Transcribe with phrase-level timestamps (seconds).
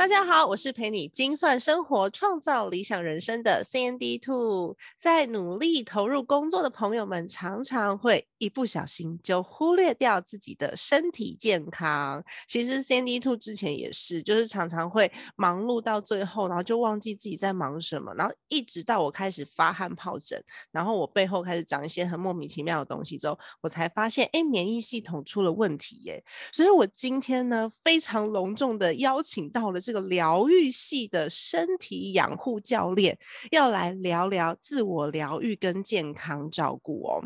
[0.00, 4.74] 大家好，我是陪你精算生活、创造理想人生的 CND Two。
[4.98, 12.24] 在努力投入工作的朋友们，常常会一不小心就忽略掉自己的身体健康。
[12.48, 26.24] 其实 CND Two 之前也是，就是常常会忙碌到最后，然后就忘记自己在忙什么，然后一直到我开始发汗疱疹，然后我背后开始长一些很莫名其妙的东西之后，我才发现，哎，免疫系统出了问题耶。
[26.50, 29.78] 所以我今天呢，非常隆重的邀请到了。
[29.90, 33.18] 这个疗愈系的身体养护教练
[33.50, 37.20] 要来聊聊自我疗愈跟健康照顾哦。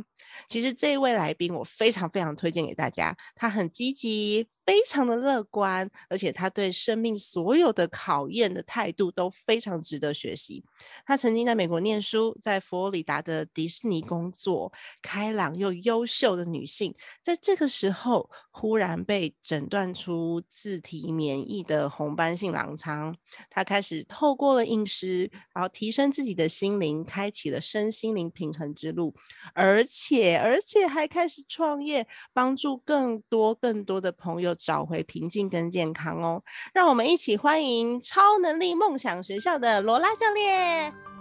[0.48, 10.64] 其实这位来宾我非常非常推荐给大家，他很积极，非常的乐观，而且他对生命所有的考验的态度都非常值得学习。
[11.04, 22.54] 他曾经在美国念书，在佛罗里达的迪士尼工作，开朗又优秀的女性，在这个时候忽然被诊断出自体免疫的红斑性。
[22.54, 23.12] 狼疮，
[23.50, 29.12] 他开始透过了饮食，然后提升自己的心灵，开启了身心灵平衡之路，
[29.54, 36.44] 而且而且还开始创业，帮助更多更多的朋友找回平静跟健康哦。
[36.72, 41.13] 让我们一起欢迎超能力梦想学校的罗拉教练。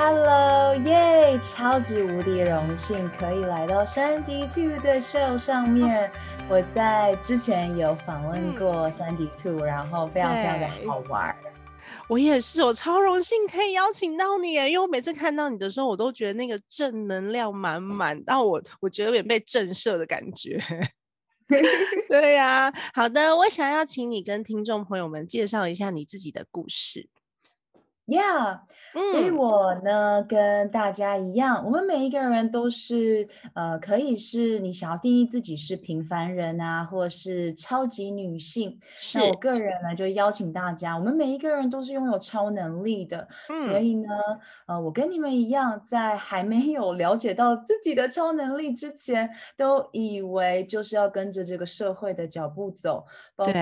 [0.00, 1.36] Hello，耶！
[1.40, 6.08] 超级无敌荣幸可以来到山迪 Two 的 show 上面。
[6.48, 11.36] 我在之前有访问过山迪 Two，然后非常非常的好玩。
[12.06, 20.62] 我也是，我超荣幸可以邀请到你，因为我每次看到你的时候，我都觉得那个正能量满满，到我我觉得有点被震慑的感觉。
[22.08, 27.08] 对呀，好的，我想要请你跟听众朋友们介绍一下你自己的故事。
[28.08, 28.60] Yeah，
[29.12, 38.80] 所以我呢跟大家一样，我们每一个人都是呃，可以是你想要定义自己是平凡人啊，或是超级女性。
[39.14, 43.28] 那我个人呢就邀请大家，我们每一个人都是拥有超能力的。
[43.66, 44.08] 所以呢，
[44.66, 53.04] 呃，我跟你们一样，在还没有了解到自己的超能力之前，都以为就是要跟着这个社会的脚步走，
[53.36, 53.52] 包括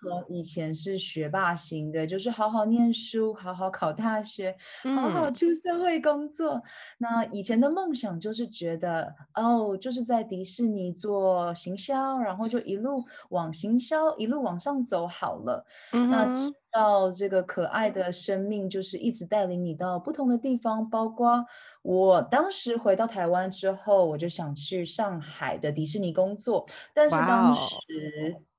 [0.00, 3.83] 从以前是学霸型的，就是好好念书，好好考。
[3.84, 4.56] 考大学，
[4.96, 6.62] 好好出社会工作。
[6.96, 15.66] 那以前的梦想就是觉得，哦，就是在迪士尼做行销，然后就一路往行销一路往上走好了。
[15.92, 20.88] 那直到这个可爱的生命，就是一直带领你到不同的地方。
[20.88, 21.44] 包括
[21.82, 27.74] 我当时回到台湾之后，我就想去上海的迪士尼工作，但是当时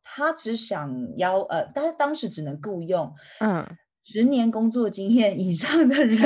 [0.03, 3.65] 他只想要呃，但是当时只能雇佣，嗯。
[4.07, 6.21] 十年工作经验以上的人，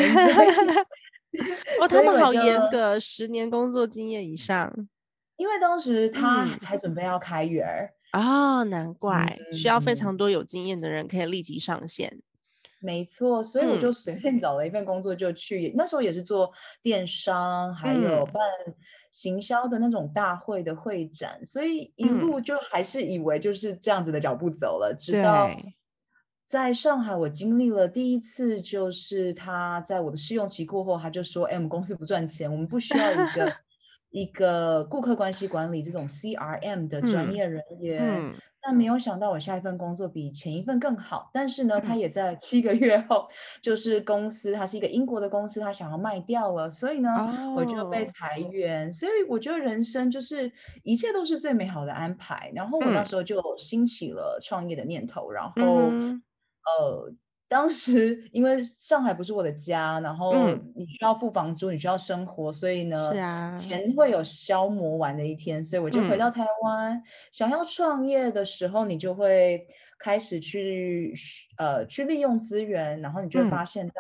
[1.80, 4.88] 哦，他们好严格，十年工作经验以上，
[5.38, 12.22] 因为当时他才准备要开园啊，难怪需要非常多有经验的人可以立即上线。
[12.82, 16.52] 没错，所以我就随便找了一份工作就去，那时候也是做
[16.82, 18.36] 电商，还有办
[19.12, 25.50] 行销的那种大会的会展，所以一路就还是以为就是这样子的脚步走了，直到。
[26.50, 33.54] 在上海，我经历了第一次，就是他在我的试用期过后，他就说：“哎，我们公司不赚钱，我们不需要一个
[34.10, 41.30] 一个顾客关系管理这种 CRM 的专业人员。”但没有想到，我下一份工作比前一份更好。
[41.32, 43.30] 但是呢，他也在七个月后，
[43.62, 47.10] 就是公司，他是一个英国的公司，他想要卖掉了，所以呢，
[47.56, 48.92] 我就被裁员。
[48.92, 50.52] 所以我觉得人生就是
[50.82, 52.52] 一切都是最美好的安排。
[52.56, 55.92] 然后我那时候就兴起了创业的念头，然后。
[56.78, 57.12] 呃，
[57.48, 60.34] 当时因为上海不是我的家，然后
[60.76, 67.02] 你需要付房租，你需要生活，所以呢，是啊，钱会有消磨完的一天，所以我就回到台湾。
[67.32, 69.66] 想要创业的时候，你就会
[69.98, 71.14] 开始去
[71.58, 73.94] 呃去利用资源，然后你就会发现到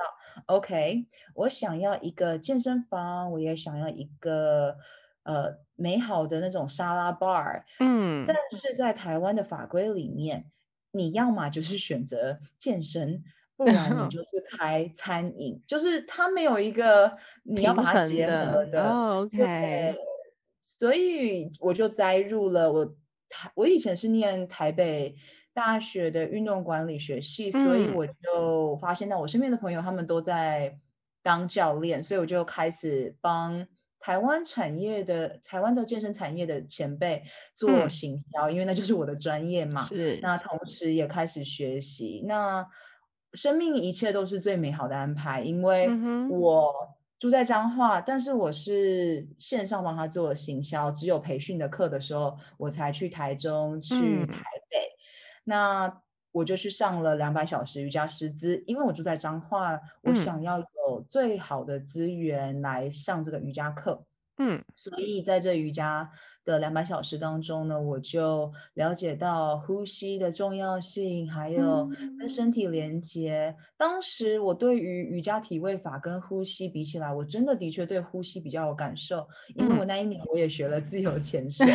[0.45, 1.01] ，OK，
[1.33, 4.77] 我想要一个健身房，我也想要一个
[5.23, 10.45] 呃美好的那种沙拉 bar，嗯，但是在台湾的法规里面，
[10.91, 13.23] 你要么就是选择健身，
[13.55, 17.11] 不然你 就是开餐饮，就是它没有一个
[17.43, 18.89] 你要把它结合的。
[18.89, 19.95] 哦，OK。
[20.61, 22.85] 所以我就栽入了我
[23.27, 25.15] 台，我以前是念台北
[25.53, 30.77] 大学的运动管理学系，所以我就发现到我身边的朋友他们都在
[31.21, 33.65] 当教练，所以我就开始帮
[33.99, 37.23] 台湾产业的台湾的健身产业的前辈
[37.55, 39.81] 做行销，因为那就是我的专业嘛。
[39.81, 40.19] 是。
[40.21, 42.65] 那同时也开始学习，那
[43.33, 45.89] 生命一切都是最美好的安排，因为
[46.29, 46.73] 我。
[47.19, 54.77] 住在彰化，但是我是线上帮他做行销，只有培训的课的时候，我才去台中、去台北。
[55.43, 56.01] 那
[56.39, 64.01] 我就去上了两百小时瑜伽师资，因为我住在彰化，我想要有最好的资源来上这个瑜伽课。
[64.39, 66.09] 嗯，所以在这瑜伽。
[66.45, 71.87] 的两百小时当中呢，我就了解到呼吸的重要性，还有
[72.17, 73.55] 跟身体连接。
[73.77, 81.67] 当时我对于瑜伽体位法跟呼吸比起来，我真的的确对呼吸比较有感受，因为我那一年我也学了自由潜 水。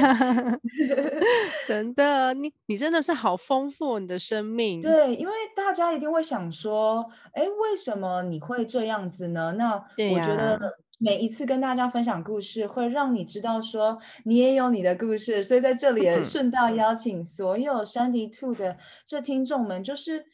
[1.69, 4.81] 真的，你你真的是好丰富你的生命。
[4.81, 9.53] 对，因为大家一定会想说，哎，为什么你会这样子呢？
[9.57, 10.79] 那我觉得。
[10.99, 20.25] 每一次跟大家分享故事，会让你知道说你也有你的故事，所以在这里也顺道邀请所有山迪兔的这听众们，就是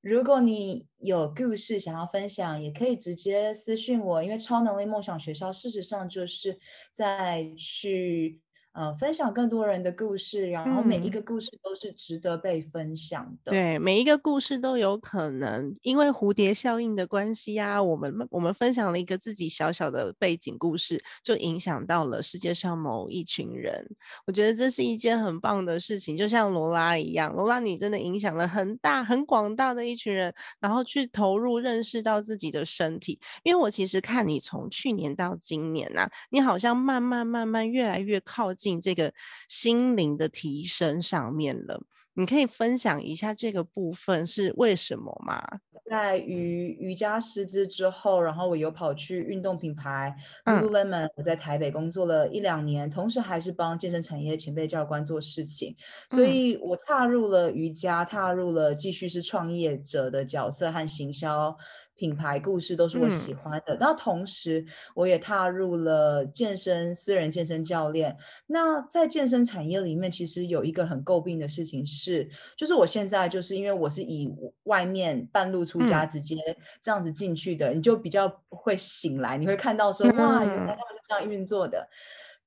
[0.00, 6.58] 如果你有故事想要分享，也可以直接私信我，因为超能力梦想学校事实上就是
[6.90, 8.40] 在去。
[8.76, 13.50] 呃，分享更多人的故事，然后每一个故事都是值得被分享的。
[13.50, 23.96] 对，每一个故事都有可能因为蝴蝶效应的关系啊，我们我们分享了一个自己小小的背景故事，就影响到了世界上某一群人。
[24.26, 33.18] 我觉得这是一件很棒的事情，就像罗拉一样，罗拉你真的影响了很大很广大的一群人，然后去投入认识到自己的身体。
[33.42, 38.65] 因为我其实看你从去年到今年呐，你好像慢慢慢慢越来越靠近。
[38.66, 39.14] 进这个
[39.46, 41.80] 心灵的提升上面了，
[42.14, 45.60] 你可以分享一下这个部分是为什么吗？
[45.88, 50.12] 在瑜瑜伽师资之后，然后我有跑去运动品牌
[50.44, 55.76] Lululemon，我在台北工作了一两年，同时还是帮健身产业前辈教官做事情，
[56.10, 61.56] 所以我踏入了瑜伽，踏入了继续是创业者的角色和行销。
[61.96, 64.64] 品牌故事都是我喜欢的，那同时
[64.94, 68.16] 我也踏入了健身私人健身教练。
[68.46, 74.32] 那在健身产业里面，其实有一个很诟病的事情是，就是我现在就是因为我是以
[74.64, 76.36] 外面半路出家直接
[76.80, 81.88] 这样子进去的，你就比较会醒来，你会看到说哇，原来他们是这样运作的。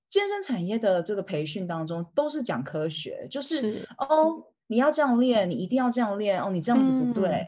[0.07, 7.47] 健身产业的这个培训当中都是讲科学，就是哦，你要这样练，你一定要这样练哦，你这样子不对。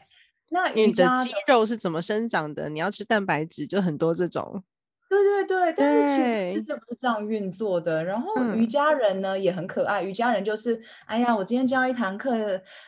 [0.52, 2.68] 那你的肌肉是怎么生长的？
[2.68, 4.62] 你要吃蛋白质，就很多这种。
[5.08, 8.02] 对对对，但是其实世界不是这样运作的。
[8.02, 12.32] 然后瑜伽人呢也很可爱，瑜伽人就是，哎呀，我今天教一堂课，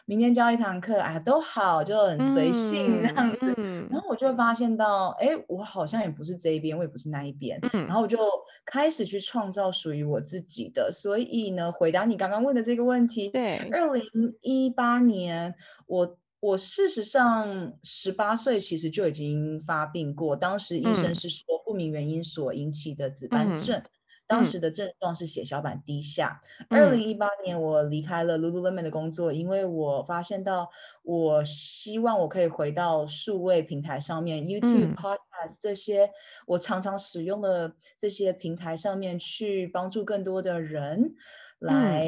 [0.06, 3.54] 明天教一堂课，啊，都好，就很随性这样子。
[3.90, 7.60] 然后我就会发现到，哎，我好像也不是这一边，我也不是那一边。
[7.72, 8.18] 然后我就
[8.64, 10.90] 开始去创造属于我自己的。
[10.90, 14.02] 所以呢，回答你刚刚问的这个问题，对，二零
[14.40, 15.54] 一八年
[15.86, 16.16] 我。
[16.44, 23.82] 我事实上十八岁其实就已经发病过，当时医生是说不明原因所引起的紫斑症，
[24.26, 26.38] 当时的症状是血小板低下。
[26.68, 30.68] 二零一八年我离开了 Lululemon 的工作，因为我发现到
[31.02, 36.10] 我希望我可以回到数位平台上面，YouTube、Podcast 这些
[36.46, 41.14] 我常常使用的这些平台上面去帮助更多的人
[41.60, 42.06] 来。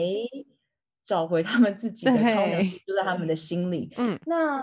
[1.06, 3.94] 找回他们自己的超能力，就在他们的心里。
[3.96, 4.60] 嗯，那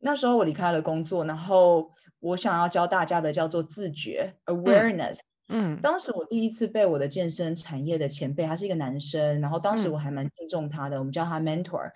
[0.00, 5.18] 那时候我离开了工作，然后我想要教大家的叫做自觉 （awareness）。
[5.48, 11.90] 嗯，当时我第一次被我的健身产业的前辈，他是一个男生，然后当时我还蛮敬重他的，我们叫他 mentor。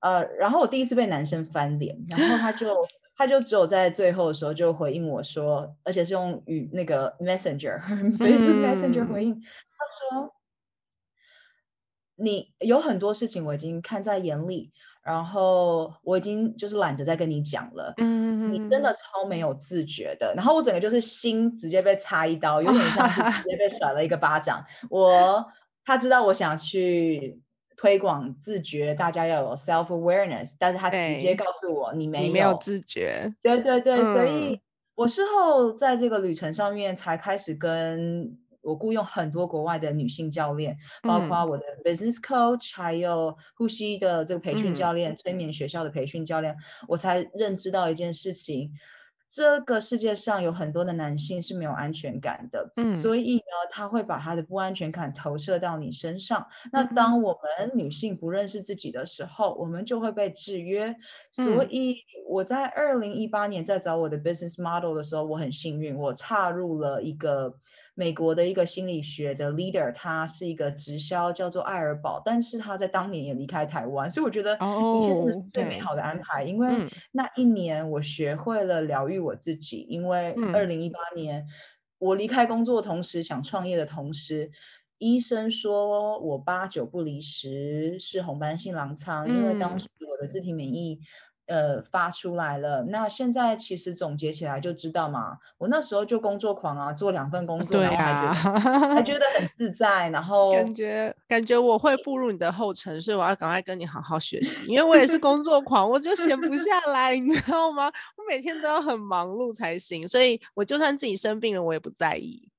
[0.00, 2.66] 呃，然后我第一次被男生翻脸，然后他就
[3.16, 10.34] 他就只有在最后的时候就回应我说，而且是用语那个 messenger，Facebook messenger 回应，他说。
[12.20, 14.72] 你有很多事情我已经看在眼里，
[15.04, 17.94] 然后我已经就是懒得再跟你讲了。
[17.98, 24.64] 嗯，你真的超没有自觉的，然后我整个就是心直接被插一刀，有点像是直接被 甩了一个巴掌。
[24.90, 25.46] 我
[25.84, 27.40] 他知道我想去
[27.76, 33.32] 推广自觉，大家要有 self awareness，但是他直接告诉我你没有自觉。
[33.40, 34.60] 对对对，所以
[34.96, 38.36] 我事后在这个旅程上面才开始跟。
[38.68, 46.54] 我雇佣很多国外的女性教练，包括我的 business coach，还有呼吸的这个培训教练、催眠学校的培训教练，
[46.86, 48.70] 我才认知到一件事情。
[49.30, 56.46] 这个世界上有很多的男性是没有安全感的，嗯，所以呢，他会把他的不安全感投射到你身上。
[56.72, 60.96] 那当我们女性不认识自己的时候，我们就会被制约。
[61.30, 67.54] 所以我在二零一八年在找我的 business model 的时候，我很幸运，我踏入了一个。
[67.98, 76.44] 美国的一个心理学的 leader，他是一个直销，叫做爱尔宝，但是他在当年也离开台湾，所以我觉得一切真的是最美好的安排。
[76.44, 81.44] 因为那一年我学会了疗愈我自己，因为二零一八年
[81.98, 84.48] 我离开工作的同时想创业的同时，
[84.98, 91.00] 医生说我八九不离十是红斑性狼疮，因为当时我的自体免疫。
[91.48, 92.84] 呃，发出来了。
[92.84, 107.86] 那现在其实总结起来就知道嘛，我那时候就工作狂啊，做两份工作，然后还觉得还觉得很自在，然后感觉感觉我会步入你的后尘，所以我要赶快跟你好好学习，因为我也是工作狂，我就闲不下 来，你知道吗？
[108.16, 112.50] 我每天都要很忙碌才行，所以我就算自己生病了，我也不在意。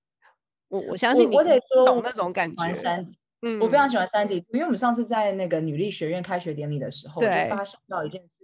[0.67, 3.05] 我我相信你，我得说懂那种感觉。
[3.41, 8.38] 嗯，我非常喜欢三 D，因为我们上次在那个女力学院开学典礼的时候，就发生到一件事。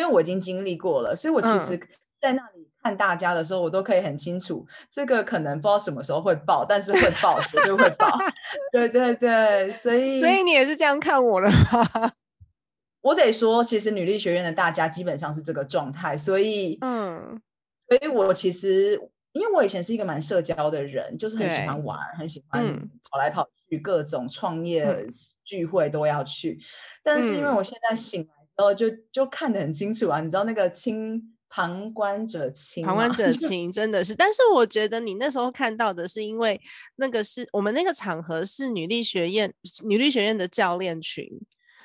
[0.00, 1.78] 因为我已经经历过了，所以我其实
[2.18, 8.08] 在那里看大家的时候，我都可以很清楚，这个可能不知道什么时候会爆，但是会爆，绝对会爆。
[8.72, 12.12] 对对对，所以所以你也是这样看我了吗？
[13.02, 17.38] 我得说，其实女力学院的大家基本上是这个状态，所以嗯，
[17.86, 18.98] 所以我其实
[19.32, 22.64] 因为我以前是一个蛮社交的人，就是很喜欢玩，很喜欢
[23.10, 25.06] 跑来跑去，各种创业
[25.44, 26.58] 聚会都要去，
[27.02, 28.39] 但是因为我现在醒来。
[28.60, 34.14] 然后就就看得很清楚啊，你知道那个清旁观者清，旁观者清 真的是。
[34.14, 36.60] 但是我觉得你那时候看到的是，因为
[36.96, 39.52] 那个是我们那个场合是女力学院，
[39.84, 41.26] 女力学院的教练群，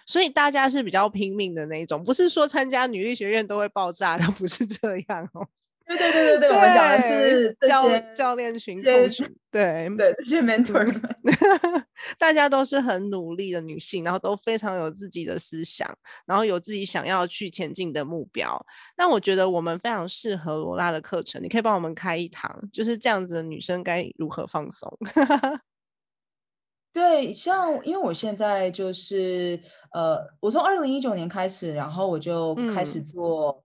[0.05, 5.47] 所以大家是比较拼命的那种，不是说参加女力学院都会爆炸，它不是这样哦。
[5.87, 9.07] 对对对对对，我们讲的是教教练群、对
[9.51, 11.17] 对对，这些 mentor 们，
[12.17, 15.87] 大家都是很努力的女性，然后都非常有自己的思想，
[16.25, 18.59] 然后有自己想要去前进的目标。
[18.97, 24.91] 那我觉得我们非常适合罗拉的课程，你可以帮我们开一堂，就是这样子的女生该如何放松？
[26.91, 29.59] 对，像因为我现在就是
[29.93, 33.63] 呃，我从二零一九年开始，然后我就开始做。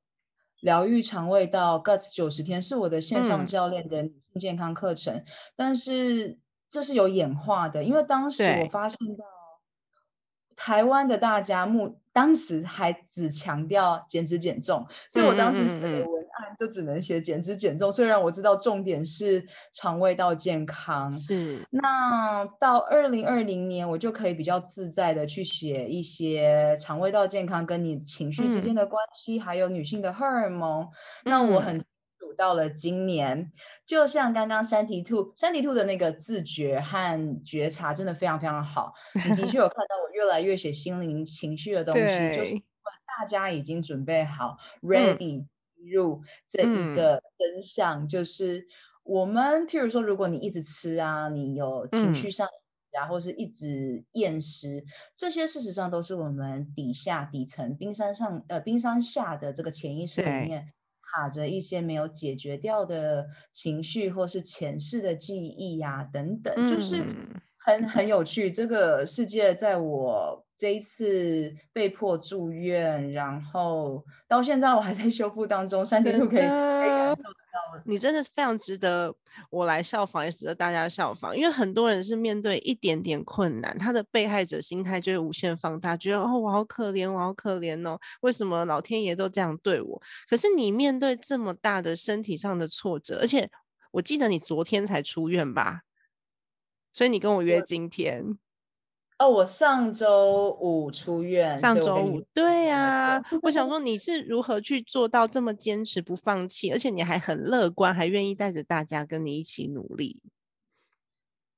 [0.61, 5.25] 疗愈肠胃道 Guts 九十天是我的线上教练的女性健康课程，
[5.57, 6.39] 但是
[6.69, 9.25] 这是有演化的，因为当时我发现到
[10.55, 11.99] 台湾的大家目。
[12.13, 17.91] 当时还只强调减脂减重，所以我当时写的文案就只能写减脂减重。
[17.93, 30.89] 虽然我知道重点是肠胃道健康，是那到二零二零年，我就可以比较自在的去写一些肠胃道健康跟你情绪之间的关系，还有女性的荷尔蒙。
[31.25, 31.81] 那我很。
[32.39, 33.53] 到了今年，
[33.85, 38.95] 就像刚刚山提兔山提兔的那个自觉和觉察，真的非常非常好。
[39.29, 42.55] 你的确有看到我越来越写心灵情绪的东西，就是
[43.19, 45.45] 大家已经准备好，ready
[45.89, 48.67] 入这一个真相，就是
[49.03, 52.49] 我们譬如说，如果你一直吃啊，你有情绪上，
[52.91, 54.85] 然后是一直厌食，
[55.17, 60.73] 这些事实上都是我们底下底层冰山上呃冰山下的这个潜意识里面。
[61.13, 67.05] 卡着一些没有解决掉的情绪，或是前世的记忆呀，等等，就是
[67.59, 68.49] 很很有趣。
[68.49, 76.43] 这个世界在我这一次被迫住院，然后到现在我还在修复当中，三天都可以。
[77.87, 79.15] 你真的是非常值得
[79.49, 81.35] 我来效仿，也值得大家效仿。
[81.35, 90.03] 因为很多人是面对一点点困难，他的被害者心态就会无限放大，觉得哦，我好可怜，我好可怜哦，为什么老天爷都这样对我？
[90.29, 93.51] 可是你面对这么大的身体上的挫折，而且
[93.93, 95.81] 我记得你昨天才出院吧？
[96.93, 98.37] 所以你跟我约今天。
[99.21, 101.59] 哦，我上周五出院。
[101.59, 103.23] 上周五，对呀。
[103.43, 110.23] 我想说，你是如何去做到这么坚持不放弃，而且你还很乐观，还愿意带着大家跟你一起努力？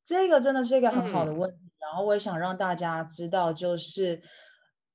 [0.05, 1.57] 这个真的是一个很好的问题。
[1.79, 4.21] 然后我也想让大家知道，就是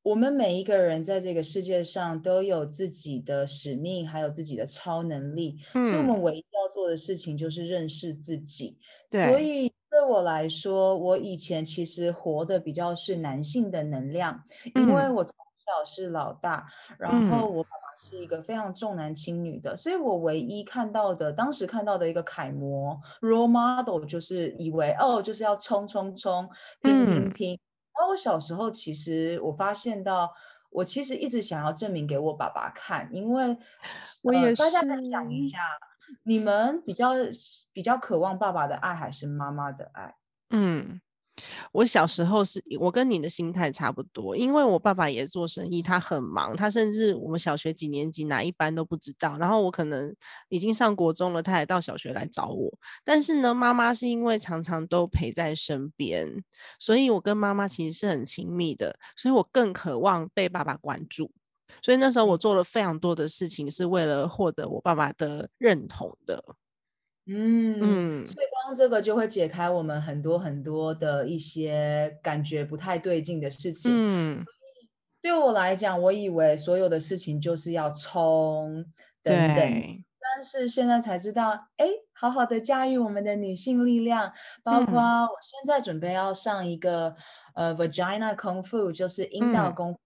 [0.01, 5.57] 我们每一个人在这个世界上都有自己的使命，还有自己的超能力。
[5.73, 5.87] 嗯。
[5.87, 8.77] 所以我们唯一要做的事情就是认识自己。
[9.09, 9.29] 对。
[9.29, 9.71] 所以。
[9.89, 14.43] 对我来说，我以前其实活的比较是男性的能量，
[14.75, 16.65] 因为我从小是老大，
[16.99, 26.47] 然后我爸爸是一个非常重男轻女的，所以我唯一看到的，当时看到的一个楷模 role model，就是以为哦，就是要冲冲冲，
[26.81, 27.59] 拼拼拼。
[27.97, 30.31] 然后我小时候其实我发现到，
[30.69, 33.57] 我其实一直想要证明给我爸爸看，因为
[34.21, 35.57] 我也大家再想一下，
[36.23, 37.11] 你们比较
[37.71, 40.15] 比较渴望爸爸的爱还是妈妈的爱？
[40.49, 41.01] 嗯。
[41.71, 49.37] 我小时候是我跟你的心态差不多，因为我爸爸也做生意，他很忙，他甚至我们小学几年级哪一班都不知道。
[49.37, 50.11] 然后我可能
[50.49, 52.75] 已经上国中了，他还到小学来找我。
[53.05, 56.43] 但是呢，妈妈是因为常常都陪在身边，
[56.79, 61.31] 所以我跟妈妈其实是很亲密的，所以我更渴望被爸爸关注。
[61.81, 66.43] 所以那时候我做了非常多的事情，是为了获得我爸爸的认同的。
[67.29, 73.91] 嗯，所以光这个就会解开我们很多很多的一些感觉不太对劲的事情。
[73.93, 74.89] 嗯，所以
[75.21, 78.85] 对我来讲，我以为所有的事情就是要冲
[79.21, 84.31] 等等，但是现在才知道，哎，好好的驾驭我们的女性力量，
[84.63, 87.13] 包括我现在准备要上一个
[87.55, 89.99] 呃 vagina 功夫，就是阴道功课。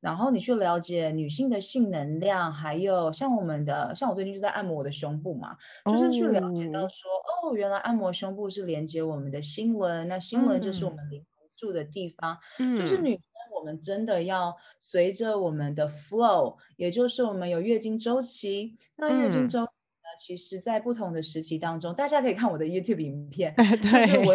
[0.00, 7.10] 然后你去了解女性的性能量，还有像我们的，像我最近就在按摩我的胸部嘛，就是去了解到说，
[7.42, 12.38] 哦，原来按摩胸部是连接我们的心轮，那心轮就是我们灵魂住的地方，
[12.76, 13.22] 就是女生
[13.54, 24.34] 我们真的要随着我们的 flow，也就是我们有月经周期，那月经周期呢，其实在不同的时期当中，大家可以看我的 YouTube 影片， 就是我。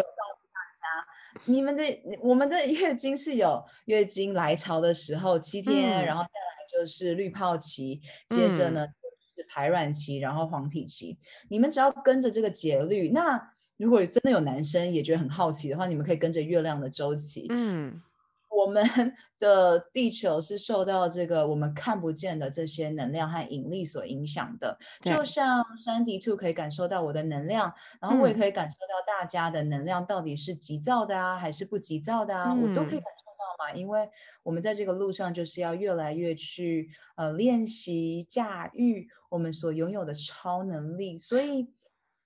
[1.46, 1.82] 你们的
[2.20, 11.16] 我们的月经是有月经来潮的时候七天，然后再来就是滤泡期，接着呢就是排卵期，然后黄体期。
[11.48, 13.40] 你们只要跟着这个节律，那
[13.76, 17.46] 如果真的有男生也觉得很好奇的话，你们可以跟着月亮的周期。
[17.50, 18.02] 嗯。
[18.56, 18.82] 我们
[19.38, 27.70] 的地球是受到这个我们看不见的这些能量和引力所影响的，就像山迪兔可以感受到我的能量，
[28.00, 33.74] 然后我也可以感受到大家的能量到底是急躁的啊，还是不急躁的啊，我都可以感受到嘛。
[33.74, 34.08] 因为
[34.42, 41.68] 我们在这个路上就是要越来越去呃练习驾驭我们所拥有的超能力，所以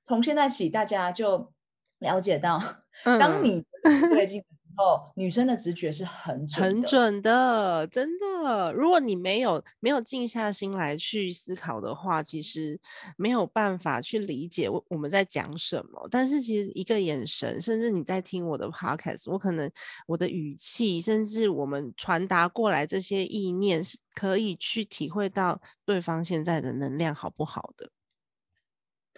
[0.04, 1.52] 从现在起大家就
[1.98, 2.62] 了解到，
[3.18, 3.64] 当你
[4.12, 4.44] 最近。
[4.76, 8.72] 哦，女生的直觉是很准很准的，真的。
[8.72, 12.78] 如果你没有没有静下心来去思考的话，其实
[13.16, 16.08] 没有办法去理解我我们在讲什么。
[16.10, 19.70] 但是其实一个眼神，甚至你在听我的 podcast，我可能
[20.06, 27.90] 我的语气，甚至我们传达过来这些意念，是可以去体会到对方现在的能量好不好的。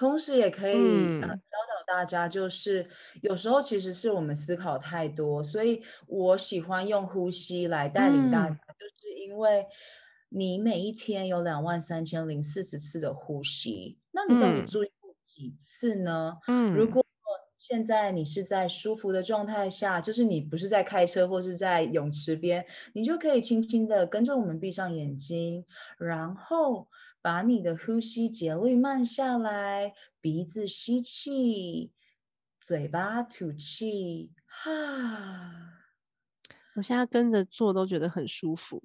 [0.03, 2.85] 同时也可以教导大家，就是
[3.21, 9.65] 有时候其实是我们思考太多，所以我喜欢用呼吸来带领大家，就是因为
[10.29, 14.91] 你每一天有两万三千零四十次的呼吸，那你到底注意
[15.23, 16.37] 几次呢？
[16.49, 17.05] 嗯，如果
[17.57, 25.65] 现在你是在舒服的状态下，就是你不是在开车或是在泳池边，你就可以轻轻的跟着我们闭上眼睛，
[25.97, 26.88] 然后。
[27.22, 31.92] 把你的呼吸节律慢下来，鼻子吸气，
[32.61, 35.78] 嘴巴吐气，哈。
[36.74, 38.82] 我现在跟着做都觉得很舒服。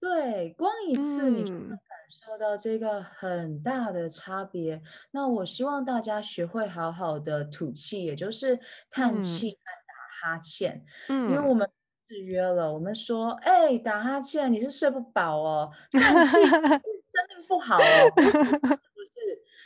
[0.00, 4.80] 对，光一次你就能感受到这个很大的差别。
[5.10, 8.58] 那我希望大家学会好好的吐气，也就是
[8.90, 10.84] 叹气和打哈欠。
[11.08, 11.68] 嗯，因为我们
[12.08, 16.36] 制约了，我们说，哎，打哈欠你是睡不饱哦，叹气。
[17.18, 18.38] 生命不好哦，不是？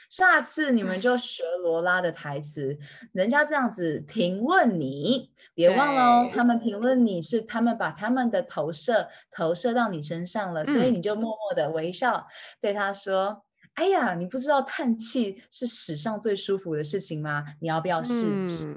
[0.08, 2.78] 下次你们就学罗拉的台词，
[3.12, 12.26] 人家这样子评论你，别忘了哦，他们评论你是他们把他们的投射投射到你身上了，所以你就默默的微笑
[12.60, 13.42] 对他说
[13.74, 17.44] ：“哎呀，你不知道叹气是史上最舒服的事情吗？
[17.60, 18.68] 你要不要试试？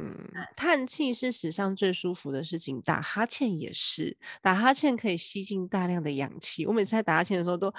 [0.56, 6.66] 叹气是史上最舒服的事情，打哈欠也是，打哈欠可以吸进大量的氧气。
[6.66, 7.74] 我每次在打哈欠的时候都。”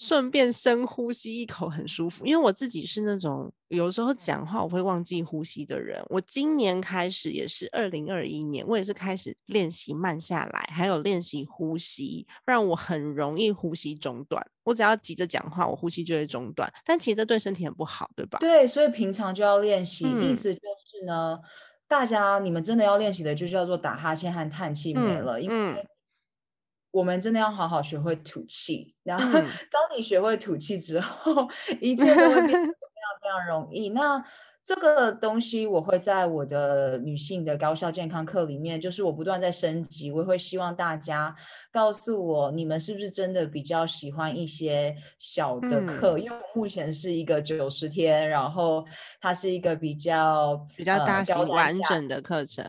[0.00, 2.24] 顺便深呼吸一口，很舒服。
[2.24, 6.02] 因为我自己是那种有时候讲话我会忘记呼吸的人。
[6.08, 14.42] 我今年开始也是二零二一年，我也是开始练习慢下来，还有练习呼吸，不然我很容易呼吸中断。
[14.64, 16.72] 我只要急着讲话，我呼吸就会中断。
[16.86, 18.38] 但其实这对身体很不好，对吧？
[18.40, 20.06] 对，所以平常就要练习。
[20.22, 21.38] 意思就是呢，
[21.86, 25.86] 大家你们真的要练习的，就叫做打哈欠和叹气没了，因为。
[26.90, 29.24] 我们真的要好好学会吐气，然后
[29.70, 31.48] 当你学会吐气之后，
[31.80, 33.90] 一切都会变得 非常非常容易。
[33.90, 34.22] 那
[34.62, 41.34] 这个东西我会在我的女性的高效健康课里面，就是我不断在升级，我会希望大家
[41.72, 46.18] 告诉我，你们是不是真的比较喜欢一些小的课？
[46.18, 48.84] 因为我目前是一个九十天，然后
[49.18, 52.62] 它是一个比较比较大型完整的课程，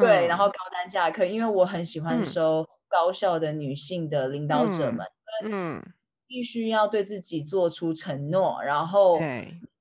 [0.00, 5.06] 对，然后高单价课，因为我很喜欢收高效的女性的领导者们，
[5.44, 5.82] 嗯，
[6.26, 9.18] 必须要对自己做出承诺，然后。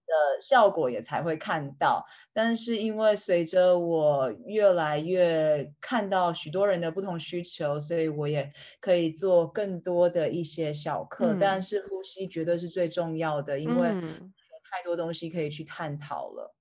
[0.08, 11.36] 的效果也才会看到，但是因为随着我越来越看到许多人的不同需求，所以我也可以做更多的一些小课。
[11.42, 16.55] 但是呼吸绝对是最重要的，因为有太多东西可以去探讨了。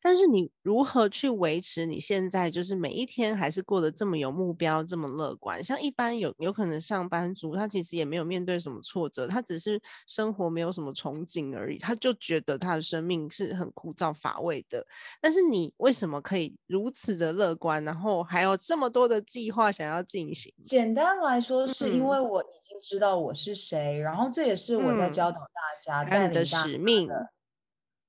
[0.00, 5.62] 但是你如何去维持你现在就是每一天还是过得这么有目标、这么乐观？
[5.62, 14.86] 像一般有有可能上班族，他其实也没有面对什么挫折，他只是生活没有什么憧憬而已，他就觉得他的生命是很枯燥乏味的。
[15.20, 20.52] 但是你为什么可以如此的乐观，然后还有这么多的计划想要进行？
[20.62, 27.08] 简单来说，是因为我已经知道我是谁，然后这也是我在教导大家、带领的使命。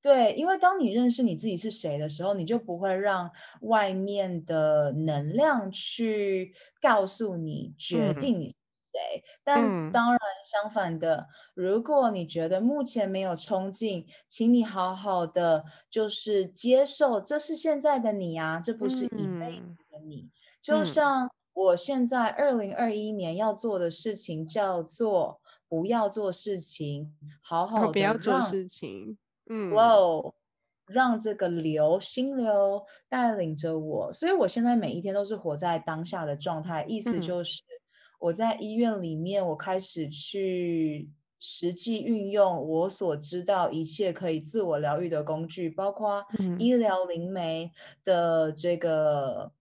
[0.01, 3.29] 对，因为当你认识你自己是谁的时候，你就不会让
[3.61, 8.55] 外面的能量去告诉你决定你是
[8.93, 9.23] 谁。
[9.43, 20.29] 但当然，相反的，如果你觉得目前没有冲劲，请你好好的就是接受，这是现在的你啊，这不是一辈子的你。
[20.61, 29.17] 就像我现在二零二一年要做的事情叫做不要做事情，好好的不要做事情。
[29.49, 30.33] 嗯，哇哦，
[30.85, 36.85] 让这个流心流带领着我，所以我现在每一天都是活在当下的状态。
[36.87, 37.61] 意思就是
[38.19, 41.09] 我在医院里面，我开始去
[41.39, 46.25] 实际运用我所知道一切可以自我疗愈的工具，包括
[46.57, 47.71] 医疗灵媒
[48.03, 49.51] 的这个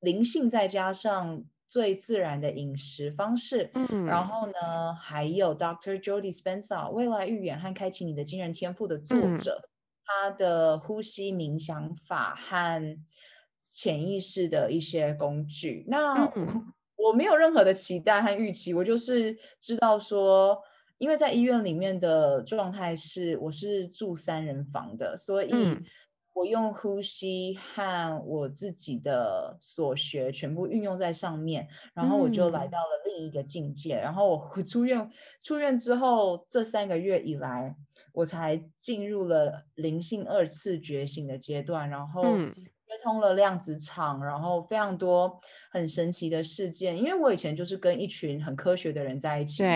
[0.00, 1.44] 灵性，再加上。
[1.76, 6.02] 最自然的饮食方式，嗯，然后呢，还有 Dr.
[6.02, 9.60] Jody Spencer 未来预言和开启你的惊人天赋的作者，
[10.02, 12.98] 他的呼吸冥想法和
[13.58, 15.84] 潜意识的一些工具。
[15.86, 16.14] 那
[16.96, 20.58] 我没有任何的期待和预期，我就是知道说，
[20.96, 25.52] 因为在医院里面的状态是，我是住三人房的，所以。
[26.36, 33.96] 我用呼吸和我自己的所学全部运用在上面，然后我就来到了另一个境界。
[33.96, 35.10] 然后我出院，
[35.42, 37.74] 出院之后这三个月以来，
[38.12, 45.40] 我才进入了灵性二次觉醒的阶段，然后接通了量子场，然后非常多
[45.72, 46.94] 很神奇的事件。
[46.98, 49.70] 因为我以前就是跟一群很科学的人在一起嘛。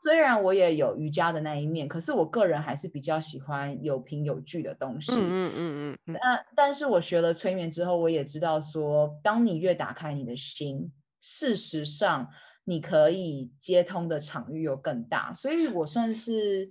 [0.00, 5.12] 虽然我也有瑜伽的那一面，可是我个人还是比较喜欢有凭有据的东西。
[5.16, 6.18] 嗯嗯嗯。
[6.22, 12.28] 那但是我学了催眠之后，我也知道说，当你越打开你的心，事实上
[12.64, 15.34] 你可以接通的场域又更大。
[15.34, 16.70] 所以我算是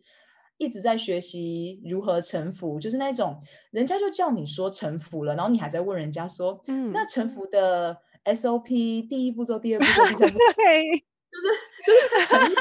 [0.57, 10.37] 一直在学习如何臣服，就是那种人家就叫你说臣服了，然后你还在问人家说，嗯，那臣服的 SOP 第一步骤、第二步骤、第三步骤。
[11.29, 11.47] 就是
[11.87, 11.93] 就
[12.49, 12.55] 是，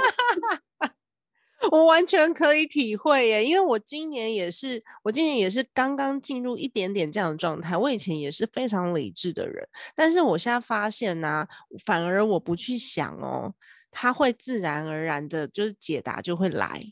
[1.73, 7.77] 我完全可以体会耶，因为我今年也是，我今年也是刚刚进入一点点这样的状态。
[7.77, 11.47] 我以前也是非常理智的人，但是我现在发现呢，
[11.85, 13.53] 反而我不去想哦，
[13.91, 16.85] 它会自然而然的，就是解答就会来。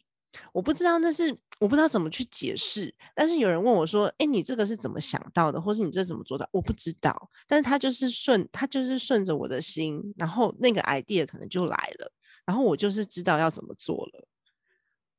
[0.52, 12.10] 我不知道那是我不知道怎么去解释，但是有人问我说：“哎，你这个是怎么想到的，或是你这怎么做到？”我不知道，但是他就是顺，他就是顺着我的心，然后那个 idea 可能就来了，
[12.46, 14.26] 然后我就是知道要怎么做了。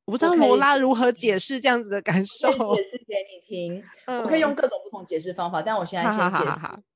[0.05, 3.83] 我不知道罗拉如何解释这样子的感受，解释给你听。
[4.05, 6.45] 我可以用各种不同解释方法，但我现在先解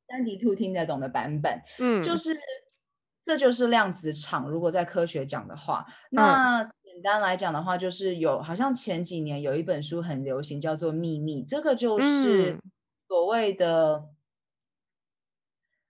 [0.07, 1.61] 三 D Two 听得懂的版本。
[1.79, 2.37] 嗯，就是
[3.23, 4.49] 这就是量子场。
[4.49, 6.71] 如果在科学讲的话，那。
[6.91, 11.43] 简单来讲的话，就是有好像前几年有一本书很流行，叫做《秘密》。
[11.47, 12.57] 这个就是
[13.07, 14.09] 所谓的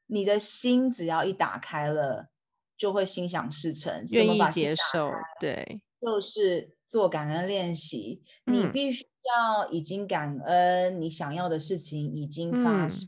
[0.05, 2.29] 你的心只要一打开了，
[2.79, 4.03] 就会心想事成。
[4.09, 8.23] 愿意接受，对，就是做感恩练习。
[8.45, 13.07] 你必须要已经感恩，你想要的事情已经发生，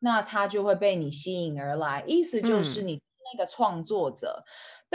[0.00, 2.04] 那它就会被你吸引而来。
[2.06, 3.00] 意思就是你
[3.32, 4.44] 那个创作者。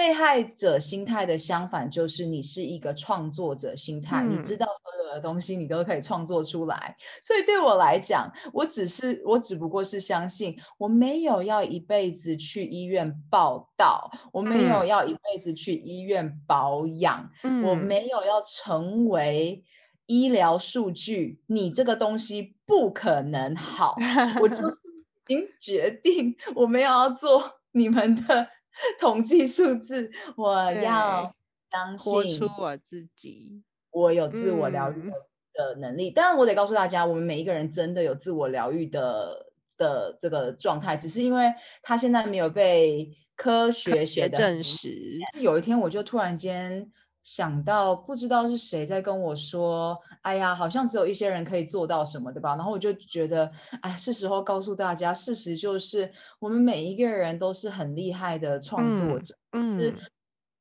[0.02, 6.96] 被害者心态的相反就是你是一个创作者心态，你知道所有的东西你都可以创作出来。
[7.22, 17.30] 所以对我来讲，我只是我只不过是相信，我没有要一辈子去医院报道，我没有要一辈子去医院保养，
[17.64, 19.64] 我没有要成为。
[20.08, 23.96] 医疗数据，你这个东西不可能好。
[24.42, 28.50] 我就是已经决定，我们要做你们的
[29.00, 31.34] 统计数字，我要
[31.72, 35.10] 相信出我自己，我有自我疗愈
[35.54, 36.12] 的能力。
[36.12, 45.20] 当然，我得告诉大家，我们每一个人真的有自我疗愈的的这个状态，只是因为他现在没有被科学写证实。
[45.40, 46.92] 有一天，我就突然间。
[47.24, 59.36] 想到不知道是谁在跟我说：“哎呀，好像只有一些人可以做到什么，对吧？”然后我就觉得，哎，是时候告诉大家，事实就是我们每一个人都是很厉害的创作者。
[59.52, 59.96] 嗯，是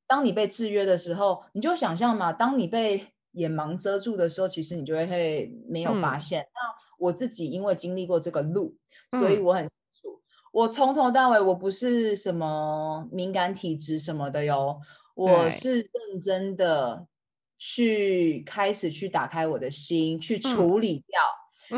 [0.06, 6.42] 当你被制约的时候，你就想象嘛，当你被眼盲遮住的时候，其实你就会会没有发现。
[6.52, 6.60] 那
[6.98, 8.76] 我自己因为经历过这个路，
[9.12, 9.70] 所以我很清
[10.02, 10.20] 楚，
[10.52, 14.78] 我从头到尾我不是什么敏感体质什么的哟。
[15.20, 17.06] 我是认真的
[17.58, 21.20] 去开始去打开我的心，去处理掉，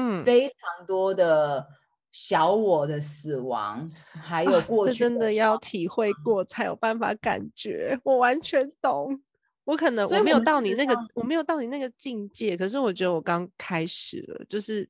[0.00, 1.66] 嗯，非常多的
[2.12, 7.98] 小我的死亡，还有过去真的要体会过才有办法感觉。
[8.04, 9.20] 我完全懂，
[9.64, 14.88] 我可能我没有到你那个，我没有到你那个境界，可是我觉得我刚开始了，就是。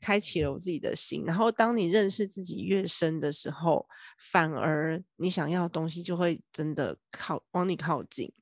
[0.00, 3.86] 开启了我自己的心，然后当你认识自己越深的时候，
[4.18, 8.32] 反而你想要的东西就会真的靠往你靠近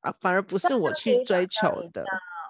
[0.00, 2.04] 啊，反而不是我去追求的。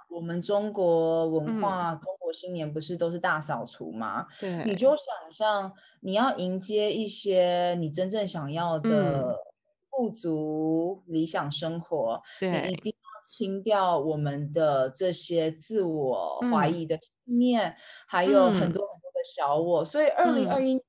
[0.08, 4.26] 我们中国文化，中国新年不是都是大扫除吗？
[4.40, 9.36] 对，你就想象你要迎接一些你真正想要的
[9.90, 12.95] 富足理想生活，你一定要
[13.28, 16.98] 清掉我们的这些自我怀疑的。
[17.28, 17.74] 面
[18.06, 20.80] 还有很多很多的小我，所以二零二一年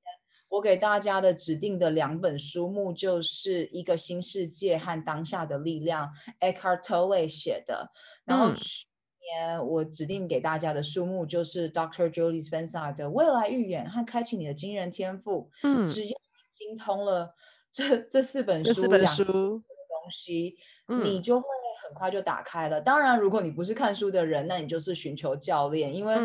[0.49, 6.07] 我给大家的指定的两本书目就是一个新世界和当下的力量
[6.39, 7.89] ，Eckhart Tolle 写的。
[8.23, 8.85] 然后去
[9.19, 12.07] 年我指定给大家的书目就是 Dr.
[12.07, 15.49] Julie Spencer 的未来预言和开启你的惊人天赋。
[15.63, 16.15] 嗯，只要你
[16.51, 17.33] 精通了
[17.71, 19.63] 这这四本书，四本书东
[20.11, 20.55] 西，
[21.03, 21.47] 你就会。
[21.87, 22.81] 很快就打开了。
[22.81, 26.21] 当然，如果你不是看书的人，那你就是寻求教练，因为教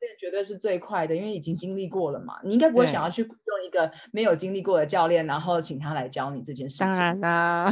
[0.00, 2.38] 练绝对是最快的，因为已经经历过了嘛。
[2.42, 6.88] 你应该不会想要去用一个没有经历过的教练，然后请他来教你这件事情。
[6.88, 7.70] 当然啦。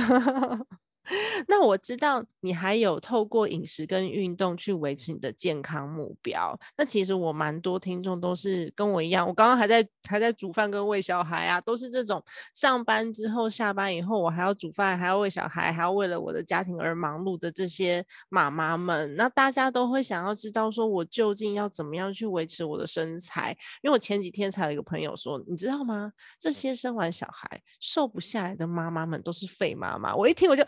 [1.49, 6.59] 那我知道你还有透过饮食跟运动去维持你的健康目标。
[6.77, 12.23] 那其实我蛮多听众都是跟我一样，我刚刚还在还在煮饭跟喂小孩啊，都是这种
[12.55, 19.15] 上班之后下班以后，我还要煮饭，还要喂小孩，还要为了我的家庭而忙碌的这些妈妈们。
[19.17, 23.51] 那大家都会想要知道，说我究竟要怎么样去维持我的身材？
[23.83, 26.13] 因为我前几天才有一个朋友说，你知道吗？
[26.39, 30.15] 这些生完小孩瘦不下来的妈妈们都是废妈妈。
[30.15, 30.63] 我一听我就。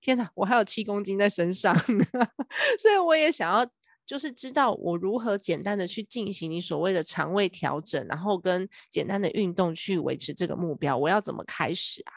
[0.00, 1.74] 天哪，我还有七公斤在身上，
[2.78, 3.66] 所以我也想要，
[4.06, 10.96] 就是知道我如何简单的去进行你所谓的肠胃调整，然后跟简单的运动去维持这个目标。
[10.96, 12.12] 我要怎么开始啊？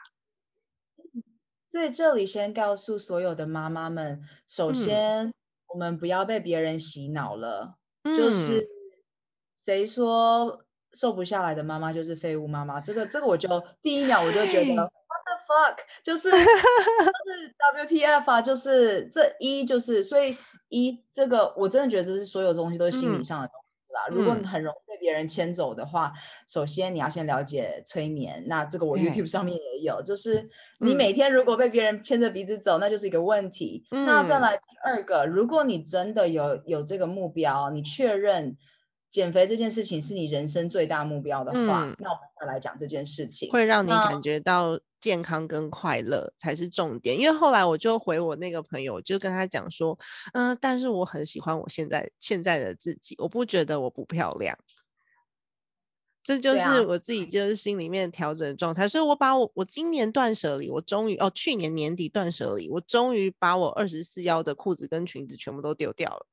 [1.68, 5.32] 所以这里先告诉所有的妈妈们，首先
[5.68, 8.68] 我们不要被别人洗脑了，就是
[9.64, 12.80] 谁说瘦不下来的妈妈就是废物妈妈？
[12.80, 13.48] 这个这个我就
[13.82, 14.92] 第一秒我就觉得。
[15.54, 17.54] Fuck 就是 就是
[17.86, 20.36] WTF 啊，就是这一就是所以
[20.68, 24.08] 一这个我真的觉得这是所有东西都是心理上的东西啦。
[24.10, 26.12] 如果你很容易被别人牵走的话，
[26.48, 28.42] 首先你要先了解催眠。
[28.48, 33.84] 那这个我 YouTube 上面也有，就是你每天如果被别人牵着鼻子走，那就是一个问题。
[33.90, 38.56] 那再来第二个，如果你真的有有这个目标，你确认。
[39.14, 47.16] 减肥这件事情是你人生最大目标的话，那我们再来讲这件事情，会让你感觉到健康跟快乐才是重点。
[47.16, 49.96] 因为后来我就回我那个朋友，就跟他讲说，
[50.32, 54.58] 嗯，但是我很喜欢我现在现在的自己，我不觉得我不漂亮，
[56.24, 58.88] 这就是我自己就是心里面调整的状态。
[58.88, 66.26] 所以我把我我今年断舍离，我终于哦，去年年底断舍离，我终于把我二十四腰的裤子跟裙子全部都丢掉了。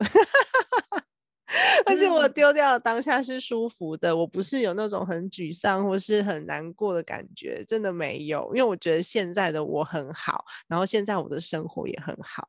[1.86, 8.50] 而且我丢掉当下是舒服的，我不是有那种很沮丧或是很难过的感觉，真的没有。
[8.56, 12.48] 因为我觉得现在的我很好，然后现在我的生活也很好。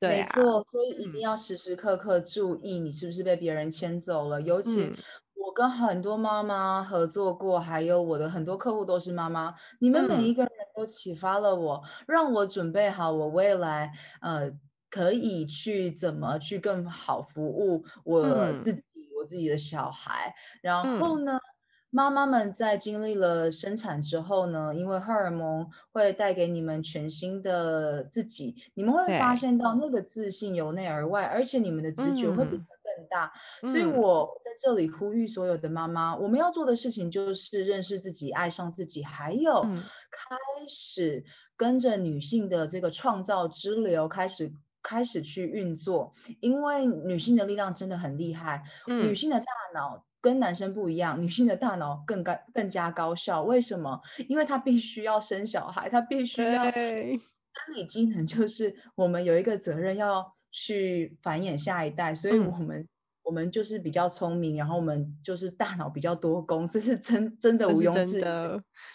[0.00, 4.40] 对，没错，所以一定要时时刻刻注意你是不是被别人牵走了。
[4.42, 4.92] 尤其
[5.34, 14.50] 我跟很多妈妈合作过，还有我的很多客户都是妈妈，你们每一个人都启发了我，让我准备好我未来呃。
[14.90, 18.82] 可以去怎么去更好服务我自己，
[19.18, 20.34] 我自己的小孩。
[20.62, 21.38] 然后呢，
[21.90, 33.32] 妈妈们在经历了生产之后呢，因为荷尔蒙会带给你们全新的自己，你们会发现到那个自信由内而外，而且你们的直觉会比更大。
[33.62, 39.62] 所以我在这里呼吁所有的妈妈，我们要做的事情就是认识自己、爱上自己，还有
[40.10, 40.36] 开
[40.68, 41.24] 始
[41.56, 44.52] 跟着女性的这个创造之流开始
[44.88, 50.04] 开始去运作，因为女性的力量真的很厉害，女性的大脑。
[50.18, 53.44] 跟男生不一样，女性的大脑更高、更加高效。
[53.44, 54.00] 为什么？
[54.26, 57.20] 因为她必须要生小孩，她必须要生
[57.76, 62.88] 理机能，就是我们有一个责任要去繁衍下一代，所以我们。
[63.26, 68.22] 我们就是比较聪明，然后我们就是大脑比较多功，这是真真的毋庸置疑。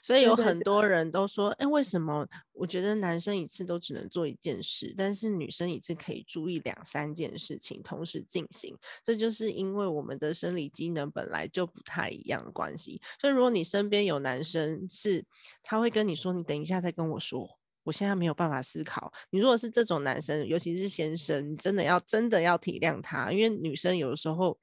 [0.02, 8.74] 所以有很多人都说，哎，为什么我觉得男生一次都只能做一件事，但是女生一次可以注意两三件事情同时进行？
[9.04, 13.02] 这就是因为我们的生理机能本来就不太一样的关系。
[13.20, 15.26] 所以如果你身边有男生是，
[15.62, 17.61] 他会跟你说，你等一下再跟我说。
[17.84, 19.12] 我现在没有办法思考。
[19.30, 24.58] 你如果是这种男生，尤其是先生，你真的要真的要体谅他，因为女生有的时候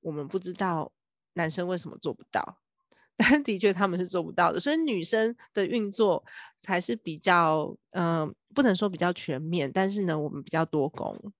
[0.00, 0.90] 我们不知道
[1.34, 2.58] 男生为什么做不到，
[3.16, 4.58] 但的确他们是做不到的。
[4.58, 6.24] 所以女生的运作
[6.58, 11.32] 才是比较，嗯，不能说比较全面，但是呢，我们比较多功。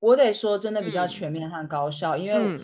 [0.00, 2.60] 我得说，真的比较全面和高效，因为。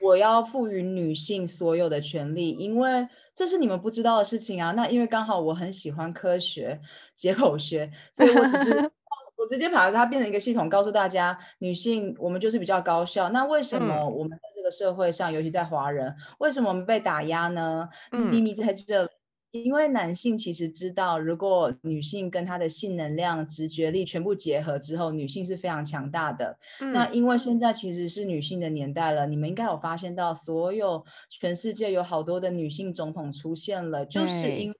[0.00, 4.72] 我要赋予女性所有的权利，因为这是你们不知道的事情啊。
[4.72, 6.80] 那因为刚好我很喜欢科学
[7.14, 8.70] 解剖学，所以我只是
[9.36, 13.28] 我直接把它变成一个系统，告诉大家，女性我们就是比较高效。
[13.30, 17.88] 那为什么我们在这个社会上，尤其在华人，为什么我们被打压呢？
[18.10, 19.19] 秘密在这里。
[19.52, 26.56] 因为男性其实知道，如果女性跟她的性能量、直觉力全部结合之后，女性是非常强大的。
[26.92, 34.76] 那因为现在其实是女性的年代了，你们应该有发现到，所有全世界有好多的女性总统出现了，就是因为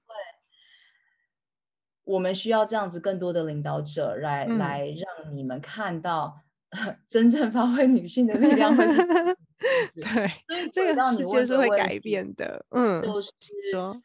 [2.05, 6.39] 我们需要这样子更多的领导者来来让你们看到
[7.09, 8.73] 真正发挥女性的力量。
[9.93, 12.65] 对，这个世界是会改变的。
[12.69, 13.31] 嗯，就是
[13.71, 14.01] 说。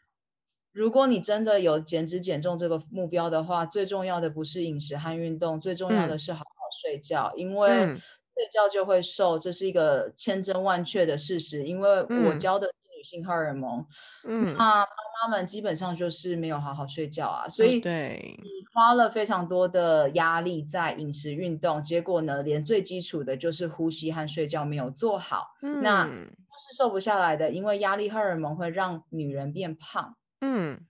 [0.77, 11.65] 如果你真的有减脂减重这个目标的话，最重要的不是饮食和运动，最重要的是好好睡觉，因为睡觉就会瘦，这是一个千真万确的事实。
[11.65, 11.89] 因为
[12.29, 13.87] 我教的是女性荷尔蒙，
[14.29, 14.87] 嗯，那妈
[15.23, 18.39] 妈们基本上就是没有好好睡觉啊，所以对。
[18.43, 30.15] 你花了非常多的压力在饮食运动，结果呢，连最基础的就是呼吸和睡觉没有做好，那都是瘦不下来的，因为压力荷尔蒙会让女人变胖。
[30.49, 30.87] 嗯，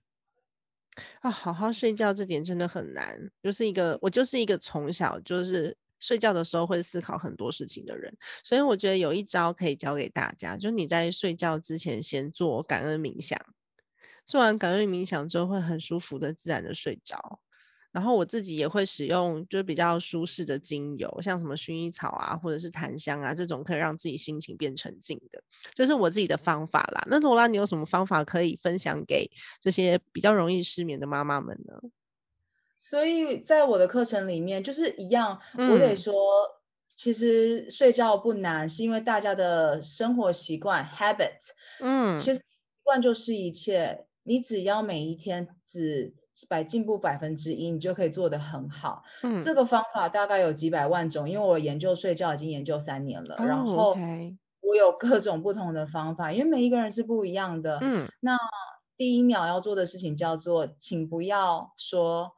[1.21, 3.31] 啊，好好睡觉这点真的很难。
[3.43, 8.15] 就是一个我就是一个从小就是睡觉的时候会思考很多事情的人，
[8.45, 13.39] 所以我觉得有一招可以教给大家，就你在睡觉之前先做感恩冥想，
[14.27, 17.41] 做完感恩冥想之后会很舒服的自然的睡着。
[17.97, 27.03] 然后我自己也会使用，就是比较舒适的精油，像什么薰衣草啊，或者是檀香啊，这种可以让自己心情变沉静的，这是我自己的方法啦。
[27.07, 29.27] 那罗拉，你有什么方法可以分享给
[29.63, 31.73] 这些比较容易失眠的妈妈们呢？
[32.77, 36.15] 所以在我的课程里面，就是一样，我得说，
[36.97, 41.39] 其实睡觉不难，是因为大家的生活习惯 habit，
[41.81, 42.43] 嗯，其实习
[42.83, 46.13] 惯就是一切，你只要每一天只。
[46.49, 49.03] 百进步百分之一，你就可以做得很好。
[49.23, 53.97] 嗯，这个方法大概有几百万种，因为我研究睡觉已经研究三年了，然后
[54.61, 57.79] 我有各种不同的方法，因为每一个人是不一样的。
[57.81, 58.37] 嗯，那
[58.97, 62.33] 第一秒要做的事情叫做，请不要说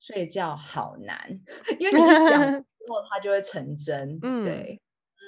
[0.00, 1.40] 睡觉好难，
[1.78, 4.18] 因为你一讲 之后它就会成真。
[4.22, 4.80] 嗯，对，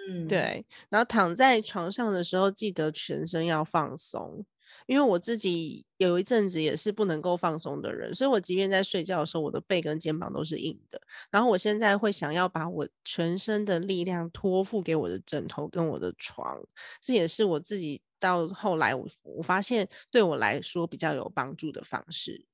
[0.08, 0.64] 嗯，对。
[0.88, 4.44] 然后躺在床上的时候，记得全身要放松。
[4.86, 11.00] 因为我自己有一阵子也是不能够放松的人，所以我即便在睡觉的时候，我的背跟肩膀都是硬的。
[11.30, 16.58] 然后我现在会想要把我全身的力量托付给我的枕头跟我的床，
[17.00, 22.44] 这也是我自己到后来我我发现对我来说比较有帮助的方式。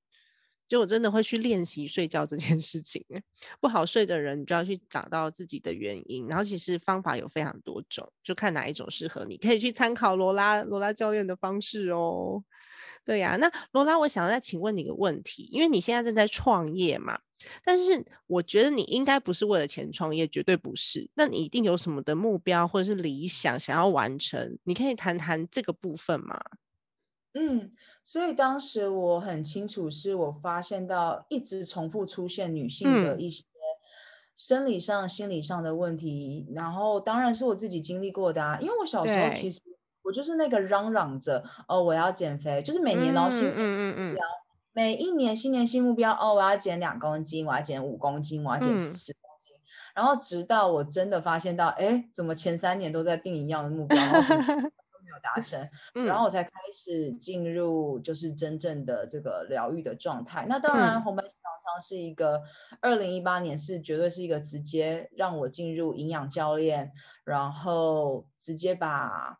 [0.68, 3.04] 就我真的会去练习睡觉这件事情，
[3.60, 6.26] 不好睡的人，你就要去找到自己的原因。
[6.26, 12.42] 然后其实方法有非常多种，就看哪一种适合你，可以去参考罗拉罗拉教练的方式哦。
[13.04, 17.18] 对呀，那罗拉，我想再请问你个问题，因为你现在正在创业嘛，
[17.62, 21.06] 但是我觉得你应该不是为了钱创业，绝对不是。
[21.14, 24.58] 那你一定有什么的目标或者是理想想要完成？
[24.64, 26.40] 你可以谈谈这个部分吗？
[27.34, 27.72] 嗯，
[28.04, 33.44] 所以当时我很清楚，是我发现到一直重复出现女性的一些
[34.36, 38.58] 生理上、心理上的问题，然后当然是我自己经历过的啊。
[38.60, 39.60] 因为我小时候其实
[40.02, 44.16] 我就是那个嚷嚷着哦，我要减肥，就是每年然后新嗯嗯嗯，
[44.72, 49.56] 每一年新年新目标哦，我要减两公斤，我要减五公斤，我要减十公斤，
[49.94, 53.96] 然后直到我真的发现到，哎，怎么前三年都在定一样的目标，
[55.14, 55.68] 有达成，
[56.06, 60.44] 然后我才开始进入就是真正的这个疗愈的状态。
[60.48, 62.42] 那当然，红白小肠是一个
[62.80, 66.92] 二零一八年是绝对是一个直接让我进入营养教练，
[67.24, 69.38] 然后直接把。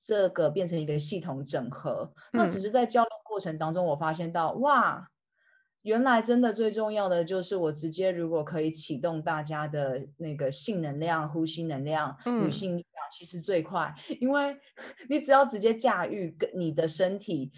[0.00, 5.08] 这个变成一个系统整合，那只是在教练过程当中，我发现到哇，
[5.82, 14.56] 原来真的最重要的就是我直接如果可以启动大家的那个性能量、呼吸能量、女性其实最快，因为
[15.08, 17.52] 你只要直接驾驭跟你的身体，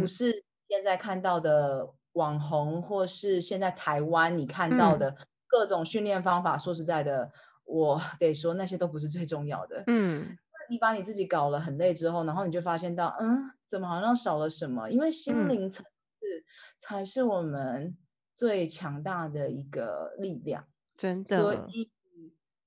[0.00, 5.14] 不是现在看到的网红，或是现在台湾你看到的
[5.46, 6.58] 各种训练方法。
[6.58, 7.30] 说实在的，
[7.64, 9.84] 我 得说那些都不是最重要的。
[9.86, 10.36] 嗯。
[10.70, 14.90] 你把你自己搞了很累之后，然后你就发现到，嗯，怎么好像少了什么？
[14.90, 15.82] 因为心灵层
[16.20, 16.44] 次
[16.78, 17.96] 才是我们
[18.34, 21.40] 最强大的一个力量，真的。
[21.40, 21.90] 所以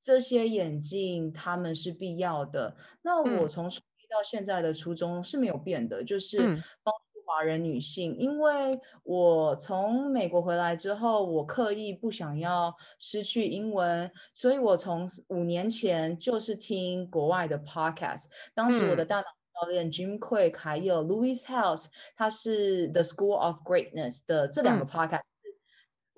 [0.02, 2.76] 这些眼镜他们是必要的。
[3.02, 6.40] 那我从到现在的初衷是没有变的，就是
[6.84, 6.94] 帮。
[7.24, 18.26] 华人女性，因为我从美国回来之后，我刻意不想要失去英文，所以我从五年前就是听国外的 podcast。
[18.54, 19.24] 当时我的大脑
[19.62, 21.86] 教练 Jim Quick 还有 Louis House，
[22.18, 25.22] 他是 The School of Greatness 的这两个 podcast，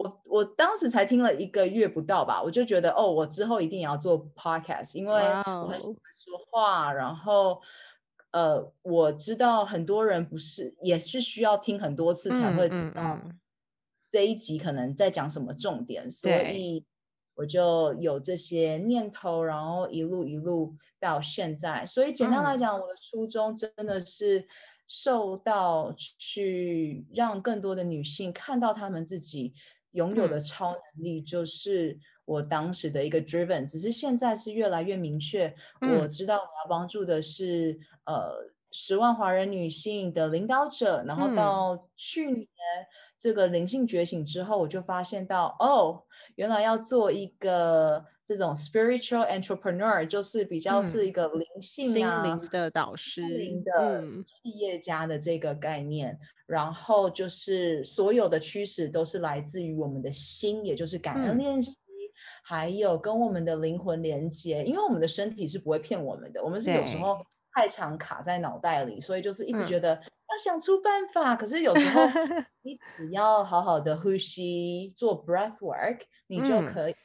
[0.03, 7.61] 我我当时才听了一个月不到吧，我就觉得哦，我之后一定要做 podcast，因为我很喜欢说话，然后。
[8.33, 13.21] 呃，我知道很多人不是，也是需要听很多次才会知道
[14.09, 16.83] 这一集可能在讲什么重点，所以
[17.35, 21.85] 我就有这些念头，然后一路一路到现在。
[21.85, 24.47] 所以简单来讲，我的初衷真的是
[24.87, 29.53] 受到去让更多的女性看到她们自己
[29.93, 31.97] 拥有的超能力，就是。
[32.25, 35.53] 我当时的一个 driven，只是现在是越来越明确。
[35.81, 42.47] 我知道我要帮助的是呃十万华人女性的领导者，然后到去年
[43.23, 46.03] 这个灵性觉醒之后，我就发现到哦，
[46.35, 56.19] 原来要做一个这种 spiritual entrepreneur，就是比较是一个灵性心灵的导师、心灵的企业家的这个概念。
[56.45, 61.77] 然后就是所有的驱使都是来自于我们的心，也就是感恩练习。
[62.43, 67.17] 还有跟我们的灵魂连接，因为我们的身体是不会骗我们的，我们是有时候
[67.53, 69.97] 太常卡在脑袋里，所以就是一直觉得
[70.33, 71.35] 要想出办法。
[71.35, 72.01] 可是有时候
[72.63, 76.95] 你只要好好的呼吸，做 breath work，你就可以，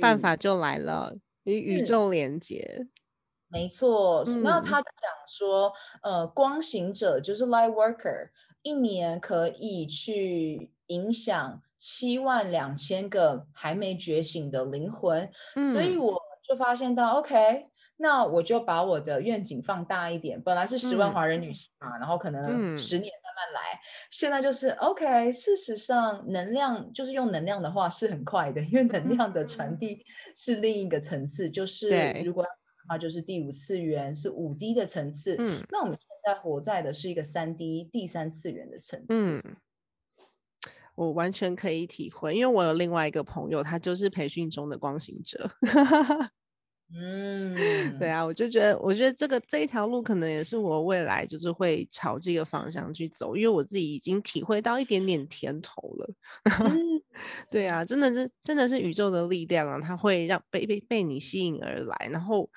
[0.00, 2.86] 办法就来了，与宇宙连接。
[3.48, 5.72] 没错，那他讲说，
[6.02, 8.30] 呃，光行者就是 light worker，
[8.62, 11.62] 一年可以去影响。
[11.78, 15.30] 七万两千个还没觉醒的灵魂，
[15.72, 17.66] 所以我就发现到，OK，
[17.98, 20.40] 那我就把我的愿景放大一点。
[20.42, 23.80] 本来是十万华人女性嘛，然后可能十年慢慢来，
[24.10, 25.32] 现在就是 OK。
[25.32, 30.04] 事实上，能量就是用能量的话是很快的，因为能量的传递
[30.36, 31.88] 是另一个层次，就是
[32.24, 32.50] 如果的
[32.88, 39.42] 话就是第五次元是五 D 的层次，嗯，那我们现在活在的是一个三 D 第三次元的层次。
[40.94, 45.50] 我完全可以体会，因为我有另外一个朋友，他就是培训中的光行者。
[46.94, 56.14] 嗯，对啊，我就觉得，我觉得这个这一条路可能也是我未来就是会朝这个方向去走，因为我自己已经体会到一点点甜头了。
[57.50, 62.48] 对啊，真的是真的是宇宙的力量啊，它会让被被被你吸引而来，然后。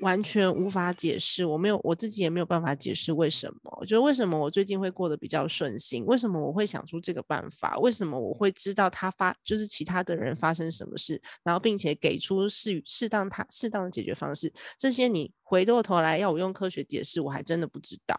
[0.00, 3.84] 完全无法解释，我没有我自己也没有办法解释为什么。
[3.86, 6.04] 就为什么我最近会过得比较顺心？
[6.06, 7.78] 为什么我会想出这个办法？
[7.78, 14.52] 为什么我会知道他发就是其他的人发生什么事，然后并且给出适适当他适当的解决方式？
[14.78, 18.16] 这些你回过头来要我用科学解释，我还真的不知道。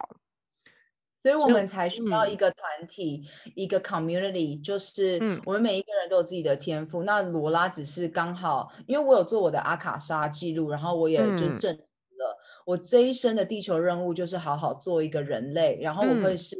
[1.22, 7.04] 所以我们才需要一个团体，一个 community，就是我们每一个人都有自己的天赋。
[7.04, 11.78] 那罗拉只是刚好，因为我有做我的阿卡莎记录，然后我也就证实
[12.18, 16.58] 了，我这一生的地球任务就是好好做一个人类，然后我会是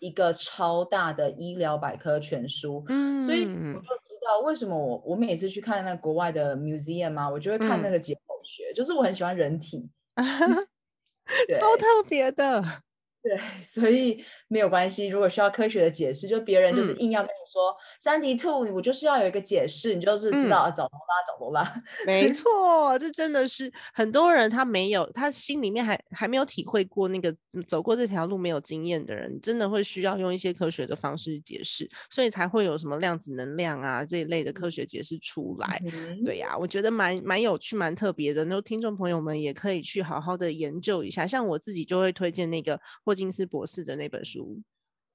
[0.00, 2.84] 一个超大的医疗百科全书。
[2.88, 12.82] 嗯，所以我就知道为什么我我每次去看那国外的 museum 嘛，我就会看那个解剖学，就是我很喜欢人体， 超特别的。
[13.22, 15.06] 对， 所以没有关系。
[15.06, 21.82] 如果需要科学的解释，就别人就是硬要跟你说三 D two，我就是要有一个解释，你就是知道找罗拉找罗拉。
[22.06, 27.34] 没错，这真的是很多人他没有，他心里面还还没有体会过那个
[27.66, 35.78] 走过这条路没有经验的人，真的会需要用一些科学的方式解释，所以才会有什么量子能量啊这一类的科学解释出来。
[36.24, 38.46] 对呀，我觉得蛮蛮有趣、蛮特别的。
[38.46, 42.80] 那听众朋友们也可以去好好的研究一下，像我自己就会推荐那个。
[43.10, 44.62] 霍金斯博士的那本书，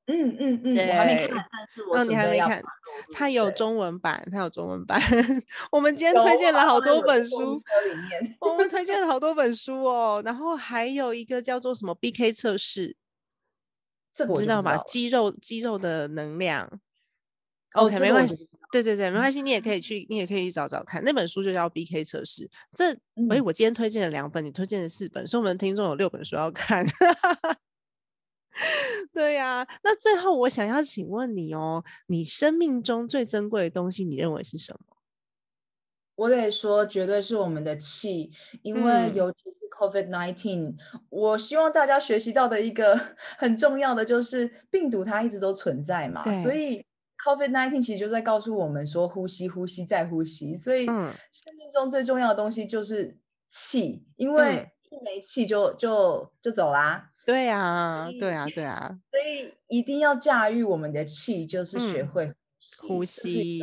[0.08, 2.62] 嗯嗯嗯，我还没看，但是我你还没看，
[3.14, 5.02] 他有中文版，他有中文版。
[5.72, 7.56] 我们今天推荐了好多本书，
[8.42, 10.22] 我们推荐了好多本书哦。
[10.26, 12.98] 然后还有一个叫做什么 BK 测试，
[14.14, 14.76] 这我知道吗？
[14.86, 16.82] 肌肉肌肉的能量。
[17.76, 18.36] OK，没关系，
[18.74, 21.02] 对对对，没关系，你也可以去，你也可以去找找看。
[21.06, 22.50] 那本书就叫 BK 测试。
[22.74, 22.92] 这，
[23.30, 26.86] 哎，我今天推荐了两本，你推荐了四本，所以我们听众有六本书要看。
[29.14, 34.96] 对呀，那最后我想要请问你哦，你生命中最珍贵的东西，你认为是什么？
[36.16, 38.32] 我得说，绝对是我们的气，
[38.62, 40.74] 因为尤其是 COVID nineteen，
[41.10, 42.98] 我希望大家学习到的一个
[43.38, 46.86] 很重要的就是病毒它一直都存在嘛，所以
[47.26, 50.56] COVID nineteen 其实就在告诉我们说，呼吸，呼吸，再呼吸。
[50.56, 53.18] 所以生命中最重要的东西就是
[53.50, 57.12] 气，因为一没气就就就走啦。
[57.26, 62.32] 对呀，对啊，对啊，所以一定要驾驭我们的气，就是学会
[62.82, 63.60] 呼吸，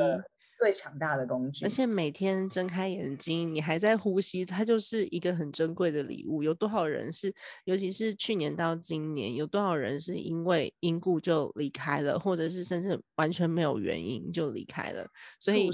[0.58, 1.64] 最强大的工具。
[1.64, 6.42] 而且每天睁开眼睛，你还在呼吸，它就是一个很珍贵的礼物。
[6.42, 7.32] 有多少人是，
[7.64, 15.06] 尤其是去年到今年，有多少人是因为因故就离开了，或者是甚至完全没有原因就离开了？
[15.38, 15.68] 所以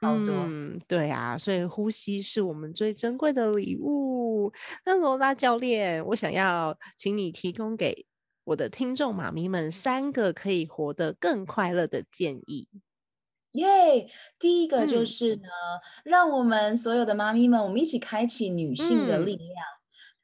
[0.00, 0.32] 是。
[0.32, 4.52] 嗯，对啊，所以呼吸是我们最珍贵的礼物。
[4.84, 8.06] 那罗拉教练，我想要请你提供给
[8.44, 12.68] 我的听众妈咪们三个可以活得更快乐的建议。
[13.52, 15.48] 耶，第一个就是呢，
[16.04, 19.50] 让我们所有的妈咪们，我们一起开启女性的力量，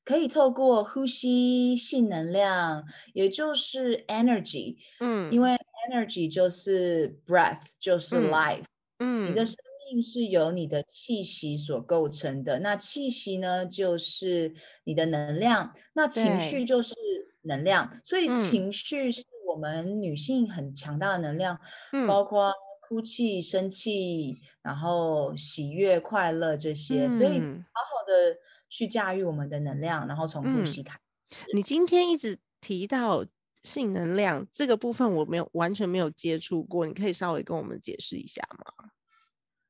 [0.05, 4.77] 可以透过呼吸性能量，也就是 energy。
[5.01, 5.59] 嗯，因为
[5.91, 8.63] energy 就是 breath，就是 life。
[8.99, 9.57] 嗯，你的生
[9.89, 12.59] 命是由你的气息所构成的。
[12.61, 15.73] 那气息呢，就是你的能量。
[15.95, 16.95] 那情绪就是
[17.43, 18.01] 能量。
[18.05, 21.59] 所以情绪是我们女性很强大的能量，
[22.07, 22.53] 包括
[22.89, 27.09] 哭泣、生气，然后喜悦、快乐这些。
[27.09, 28.37] 所以好好的
[28.69, 31.45] 去驾驭我们的能量，然后从呼吸开始。
[31.55, 33.25] 你今天一直提到
[33.63, 38.91] 性能量这个部分，我没有完全没有接触过，你可以稍微跟我们解释一下吗？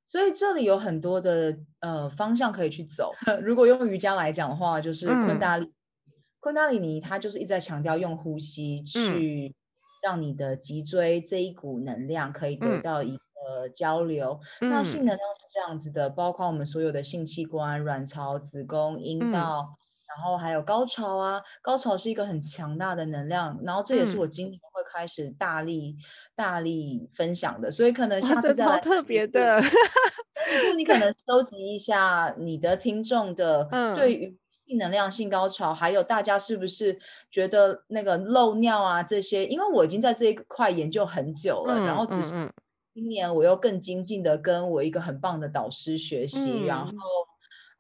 [0.07, 3.12] 所以这里有很多的呃方向可以去走。
[3.42, 5.72] 如果用瑜伽来讲的话，就是昆达里，
[6.40, 9.54] 昆达里尼，它就是一直在强调用呼吸去
[10.02, 14.40] 让你的脊椎这一股能量可以得到一个交流。
[14.61, 19.76] 那性能量是这样子的，包括我们所有的性器官、卵巢、子宫、阴道。
[20.09, 25.96] 然后还有高潮啊，高潮是一个很强大的能量，然后这也是我今年会开始大力
[26.34, 29.61] 大力分享的，所以可能下次再来特别的，
[30.76, 33.64] 你可能收集一下你的听众的
[33.96, 36.98] 对于性能量、性高潮，还有大家是不是
[37.30, 42.30] 觉得那个漏尿啊这些，因为我已经在这一块研究很久了，然后只是
[42.94, 46.92] 今年我又更精进的跟我一个很棒的导师学习，然后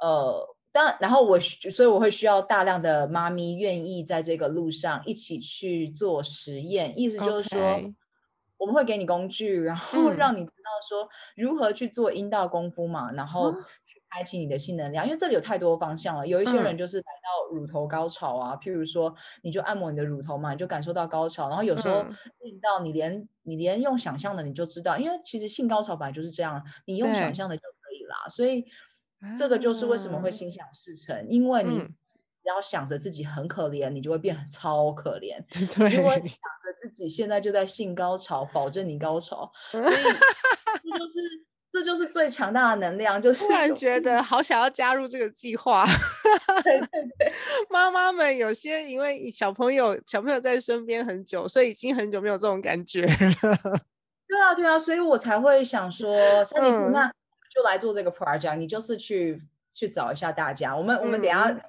[0.00, 0.55] 呃。
[0.76, 7.80] 但然后我所以我会需要大量的妈咪愿意在这个路上一起去做实验，意思就是说
[8.58, 13.50] 我们会给你工具，然后让你知道说如何去做阴道功夫嘛，然后
[13.86, 16.26] 去开启你的性能量，因为这里有太多方向了。
[16.26, 22.04] 有一些人就是来到乳头高潮啊，譬如说你就按摩你的乳头嘛，你就感受到高潮，然后有时候
[22.40, 28.66] 令到你连你连用想象的你就知道，因为其实性高潮本来就是这样，你用想象的就可以啦，所以。
[29.36, 35.36] 这个就是为什么会心想事成，因为你只要想着自己很可怜，你就会变超可怜。
[35.74, 41.20] 对，如果你想着自己现在就在性高潮，保证你高潮， 所以这就是
[41.72, 43.20] 这就是最强大的能量。
[43.20, 45.84] 就是突然觉得好想要加入这个计划。
[46.62, 46.86] 对对
[47.18, 47.32] 对，
[47.68, 53.08] 妈妈们有些因为小朋友小朋友在身边很久，所以已经很久没有这种感觉了。
[54.28, 57.10] 对啊对啊，所以我才会想说，三弟兔那。
[57.56, 59.40] 就来做这个 project，你就是去
[59.72, 60.76] 去找一下大家。
[60.76, 61.60] 我们我们等下那个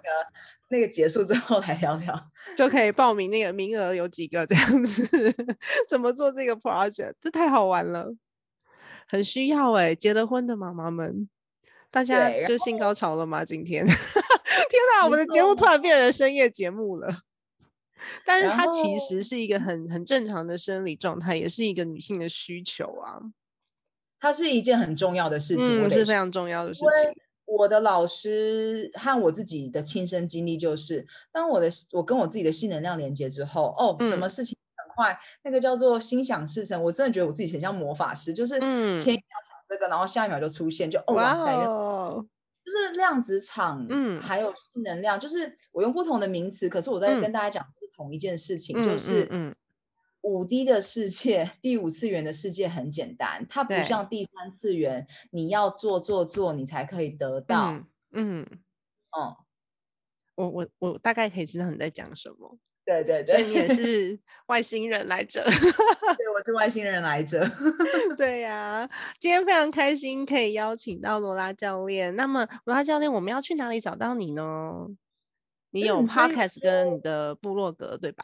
[0.68, 5.34] 那个结束之后来聊聊，就可以报名那个名额有几个这样子。
[5.88, 7.14] 怎么做这个 project？
[7.22, 8.14] 这太好玩了，
[9.08, 9.96] 很需要哎。
[9.96, 11.30] 结了婚的妈妈们，
[11.90, 13.46] 大家就性高潮了吗？
[13.46, 13.96] 今天， 天
[14.94, 17.22] 哪，我们的节目突然变成深夜节目了。
[18.26, 23.22] 但是它其实是一个很很正常的生理状态，也是一个女性的需求啊。
[24.20, 26.89] 它是一件很重要的事情，是非常重要的事情。
[27.45, 36.84] 我的老师和我自己的亲身经历就是，当我的我跟我自己的性能量连接之后，哦，什么事情很快，那个叫做心想事成。
[36.84, 41.55] 我真的觉得我自己很像魔法师，就是前一秒想这个，然后下一秒就出现，就哦哇塞，
[42.65, 49.55] 就是量子场，嗯，还有性能量，就是我用不同的名词，可是我在跟大家讲是同一件事情，就是嗯。
[50.28, 57.82] 五 D 的世界， 第五次元的世界很简单，它不像第三次元，你要做做做，你才可以得到。
[58.11, 58.45] 嗯，
[59.11, 59.38] 哦，
[60.36, 62.57] 我我我大概可以知道你在讲什么。
[62.86, 64.17] 对对对，所以你也是
[64.47, 65.43] 外星人来着。
[65.43, 65.51] 对，
[66.34, 67.49] 我是外星人来着。
[68.17, 72.15] 对呀，今天非常开心可以邀请到罗拉教练。
[72.15, 74.88] 那么罗拉教练，我们要去哪里找到你呢？
[75.71, 78.23] 你有 Podcast 跟你的部落格对吧？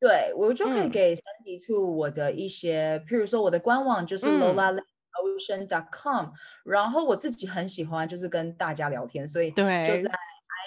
[0.00, 4.78] 对我就可以给三 D Two 我的一些，譬如说我的官网就是 Lola
[5.18, 6.28] Ocean dot com，
[6.64, 10.10] 然后我自己很喜欢就是跟大家聊天，所以就在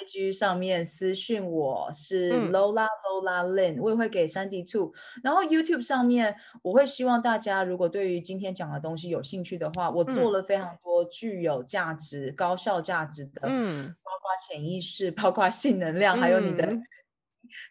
[0.04, 4.92] IG 上面私讯我是 Lola Lola Lin，我也会给三 D Two，
[5.24, 16.68] 然后 YouTube 上面我会希望大家如果对于今天讲的东西有兴趣的话，我做了非常多具有价值、高效价值的，嗯，包括潜意识、包括性能量，还有你的。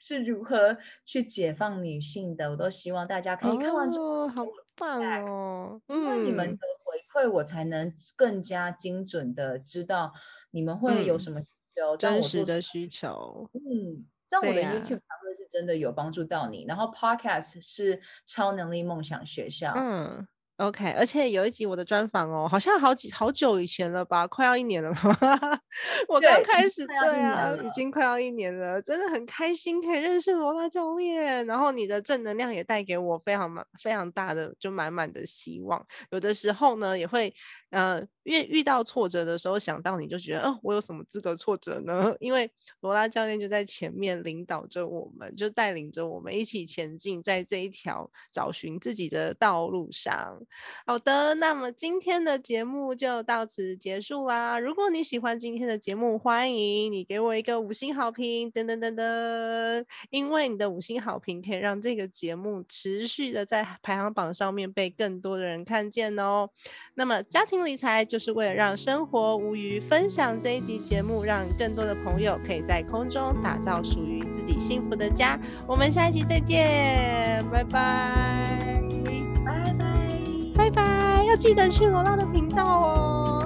[0.01, 2.51] 是如何去解放女性的？
[2.51, 4.45] 我都希望大家可以看完之后，好
[4.77, 5.81] 棒哦！
[5.89, 10.13] 因为你们的回馈，我才能更加精准的知道
[10.51, 13.49] 你们会有什么需求，真实的需求。
[13.55, 16.65] 嗯，这样我的 YouTube 才会是真的有帮助到你。
[16.67, 19.73] 然后 Podcast 是超能力梦想学校。
[19.77, 20.27] 嗯。
[20.61, 25.61] OK，而且有一集我的专访哦，好像好几好久以前了吧，快要一年了吧。
[26.07, 31.47] 我刚开始，对啊，已经快要一年了，真的很开心可以认识罗拉教练。
[31.47, 35.83] 然后你的正能量也带给我非常满、非常大的就满满的希望。
[36.11, 37.33] 有的时候呢，也会
[37.71, 38.03] 呃。
[38.31, 42.15] 因为遇到挫折的时候，想到你就觉得，哦，我有什么资格挫折呢？
[42.21, 50.41] 因为罗拉教练就在前面领导着我们，就带领着我们一起前进在这一条找寻自己的道路上。
[50.87, 54.61] 好的，那么今天的节目就到此结束啦。
[54.61, 66.49] 如果你喜欢今天的节目，欢迎你给我一个五星好评，噔噔噔噔，因为你的五星好评可以让这个节目持续的在排行榜上面被更多的人看见哦。
[66.95, 68.20] 那么家庭理财就。
[68.33, 75.39] 为了让生活无余，分享这一集节目，让更多的朋友可以在空中打造属于自己幸福的家。
[75.67, 78.83] 我们下一集再见，拜拜，
[79.45, 79.85] 拜拜，
[80.57, 83.40] 拜拜，要记得去罗拉的频道哦。